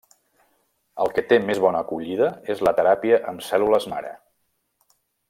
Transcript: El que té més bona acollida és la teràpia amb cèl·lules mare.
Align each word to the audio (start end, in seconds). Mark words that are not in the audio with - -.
El 1.03 1.11
que 1.17 1.23
té 1.33 1.37
més 1.49 1.61
bona 1.67 1.83
acollida 1.85 2.29
és 2.53 2.63
la 2.69 2.73
teràpia 2.79 3.21
amb 3.33 3.47
cèl·lules 3.49 3.87
mare. 3.93 4.15